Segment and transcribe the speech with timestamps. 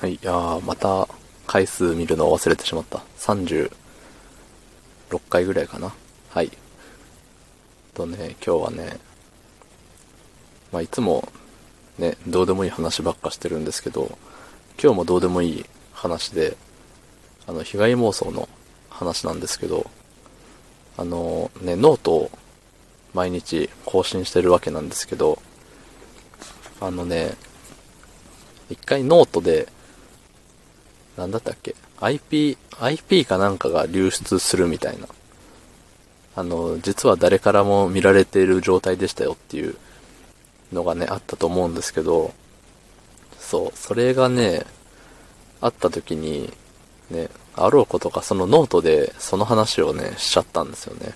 [0.00, 1.08] はい、いやーまた
[1.48, 3.00] 回数見るのを忘れてしまった。
[3.18, 3.68] 36
[5.28, 5.92] 回ぐらいかな。
[6.30, 6.52] はい。
[7.94, 8.96] とね、今日はね、
[10.70, 11.28] まあいつも
[11.98, 14.16] ね、どうでもいい話ばっかしてるんですけど、
[14.80, 16.56] 今日もどうでもいい話で、
[17.48, 18.48] あの、被害妄想の
[18.90, 19.90] 話なんですけど、
[20.96, 22.30] あのね、ノートを
[23.14, 25.42] 毎日更新してるわけなんですけど、
[26.80, 27.34] あのね、
[28.70, 29.66] 一回ノートで、
[31.18, 35.08] なんだったっけ ?IP、IP かなんかが流出するみたいな。
[36.36, 39.76] あの、実は誰からも見られている状態でしたよっていう
[40.72, 42.32] のがね、あったと思うんですけど、
[43.40, 44.64] そう、それがね、
[45.60, 46.52] あった時に、
[47.10, 51.14] ね、あろうことかそのノートでその話をね、しちゃったんですよね。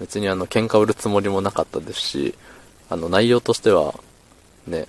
[0.00, 2.34] 別にあの、喧嘩売るつもりもなかったですし、
[2.90, 3.94] あの、内容としては、
[4.66, 4.88] ね、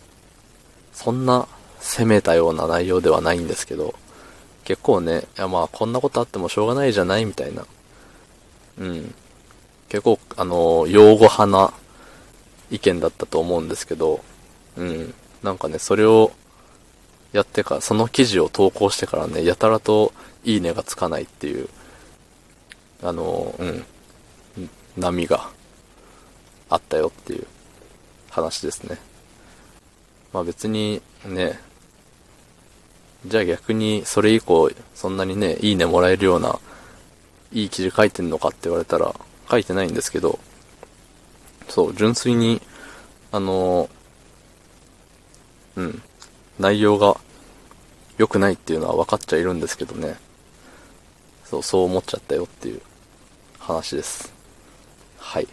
[0.92, 1.48] そんな
[1.79, 3.95] 攻めたような内容ではないんですけど、
[4.63, 7.66] 結構ね、いやまあこんなことあってもしょうがないじゃないみたいな。
[8.80, 9.13] うん。
[9.89, 11.73] 結構、あの、用語派な
[12.69, 14.23] 意見だったと思うんですけど、
[14.77, 15.13] うん。
[15.41, 16.31] なんかね、それを
[17.33, 21.67] やってから、その記事を投稿してからね、やたらといいねがつかないっていう、
[23.02, 23.86] あの、うん、
[24.97, 25.49] 波が
[26.69, 27.47] あったよっていう
[28.30, 28.97] 話ですね。
[30.33, 31.59] まあ別にね、
[33.25, 36.59] じゃあ逆にそれ以降そんなにね、いいねもらえるような、
[37.52, 39.13] いい記事書いてんのかって言われたら
[39.49, 40.39] 書いてないんですけど、
[41.67, 42.61] そう、純粋に、
[43.31, 43.89] あの
[45.75, 46.02] うん、
[46.59, 47.17] 内容が
[48.17, 50.17] 良くないっていうのは分かっちゃいるんですけどね。
[51.45, 52.81] そう、そう思っちゃったよっていう
[53.58, 54.33] 話です。
[55.17, 55.47] はい。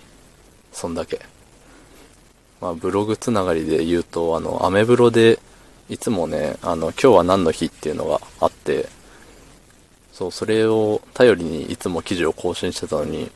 [0.73, 1.21] そんだけ。
[2.67, 5.39] まあ、ブログつながりで言うと、あの、アメブロで、
[5.89, 8.89] いつもね、あの、今日は何の日っていうのがあって、
[10.13, 13.31] そう、それを頼りにいつも記事を更新してたのに、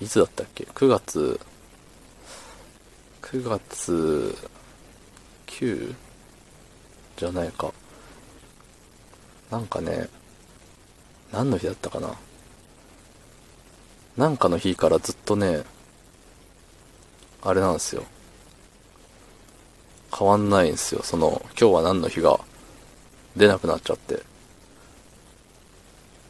[0.00, 1.38] いつだったっけ ?9 月、
[3.20, 4.34] 9月
[5.46, 5.94] 9?
[7.18, 7.70] じゃないか。
[9.50, 10.08] なんかね、
[11.32, 12.14] 何の日だったかな？
[14.16, 15.64] なんかの日からずっとね、
[17.42, 18.04] あれなんですよ。
[20.16, 21.02] 変わんないんですよ。
[21.02, 22.40] その、今日は何の日が
[23.36, 24.22] 出なくなっちゃって。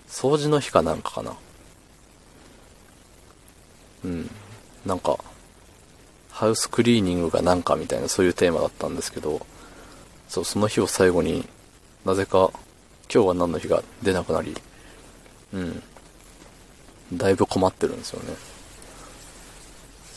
[0.09, 1.35] 掃除の日かなんかかな。
[4.05, 4.31] うん。
[4.87, 5.19] なんか、
[6.31, 9.47] ハウスクリーニングがなんかみたいなそういうテーマだったんですけど、
[10.29, 11.49] そう、その日を最後に
[12.05, 12.51] なぜか
[13.13, 14.57] 今日は何の日が出なくなり、
[15.53, 15.83] うん。
[17.13, 18.35] だいぶ困ってるんですよね。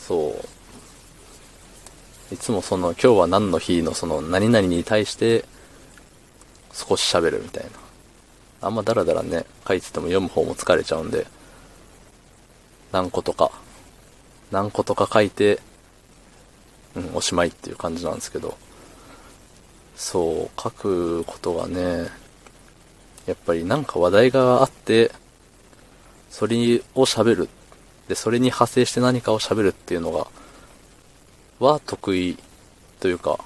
[0.06, 0.48] そう。
[2.34, 5.44] いつもその今日は何の日のその何々に対して
[6.72, 7.70] 少し喋るみたいな。
[8.60, 11.28] あんまダラダラね、書いてても読む方も疲れちゃうんで、
[12.90, 13.52] 何個とか、
[14.50, 15.60] 何個とか書いて、
[16.96, 18.56] うん、おしまいっていう感じなんですけど、
[19.94, 22.08] そう、書くことがね、
[23.26, 25.12] やっぱりなんか話題があって、
[26.30, 26.56] それ
[26.96, 27.48] を喋る。
[28.08, 30.26] で、それに派生して何かを喋るっていうのが、
[31.60, 32.38] は得意
[33.00, 33.38] というか、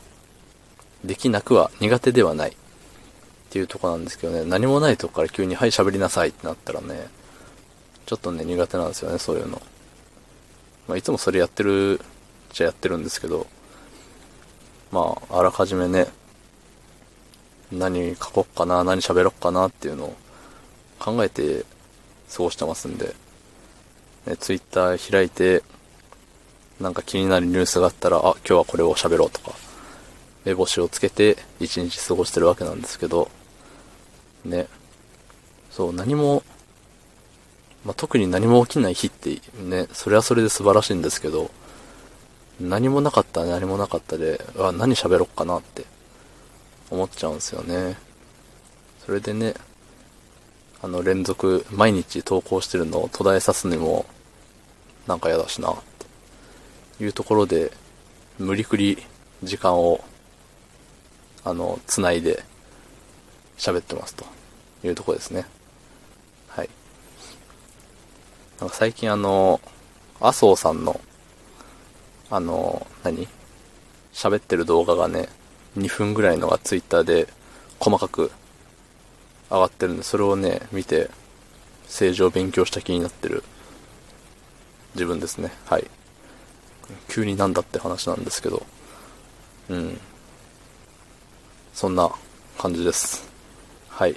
[1.04, 2.54] できなくは苦手ではないっ
[3.50, 7.08] ていうとこなんですけどね、何もないとこから急にはい喋りなさいってなったらね、
[8.06, 9.60] ちょっとね苦手なんですよね、そういうの。
[10.86, 12.00] まあ、いつもそれやってる
[12.52, 13.46] じゃやってるんですけど、
[14.90, 16.06] まあ、あらかじめね、
[17.70, 20.16] 何書こっかな、何喋ろっかなっていうのを
[20.98, 21.64] 考えて
[22.34, 23.14] 過ごしてますんで、
[24.26, 25.62] ね、ツイッター開いて、
[26.80, 29.52] なんか気になるニュースがあったら、あ、今日はこれを喋ろうとか、
[30.44, 33.30] 目星をつけて一日過ごしてるわけなんですけど、
[34.44, 34.68] ね。
[35.70, 36.42] そう、何も、
[37.84, 41.50] まあ、特に何も起きない日ってね、それはそれで素晴らしいんですけど、
[42.60, 45.84] 何もなかった何もなかったで、あ、何喋ろっかなって
[46.90, 47.96] 思っちゃうんですよね。
[49.04, 49.54] それでね、
[50.80, 54.06] あの連続毎日投稿してるのを途絶えさすにも
[55.08, 55.74] なんか嫌だしな。
[57.00, 57.72] いうところで、
[58.38, 58.98] 無理くり
[59.42, 60.04] 時間を、
[61.44, 62.44] あの、つないで
[63.56, 64.24] 喋ってますと
[64.84, 65.46] いうとこですね。
[66.48, 66.68] はい。
[68.60, 69.60] なんか最近あの、
[70.20, 71.00] 麻生さんの、
[72.30, 73.28] あの、何？
[74.12, 75.28] 喋ってる動画がね、
[75.76, 77.28] 2分ぐらいのがツイッターで
[77.78, 78.32] 細かく
[79.48, 81.10] 上がってるんで、それをね、見て、
[81.84, 83.44] 政治を勉強した気になってる
[84.94, 85.52] 自分ですね。
[85.66, 85.88] はい。
[87.08, 88.66] 急になんだって話なんですけど、
[89.68, 90.00] うん。
[91.74, 92.10] そんな
[92.56, 93.28] 感じです。
[93.88, 94.16] はい。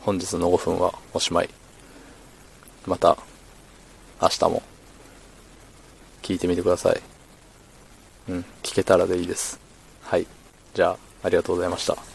[0.00, 1.50] 本日の5分はおしまい。
[2.86, 3.16] また、
[4.22, 4.62] 明日も、
[6.22, 7.00] 聞いてみてください。
[8.28, 9.60] うん、聞けたらでいいです。
[10.02, 10.26] はい。
[10.74, 12.09] じゃあ、ありがとうございました。